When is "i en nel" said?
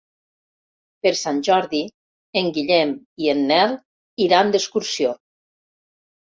3.27-3.79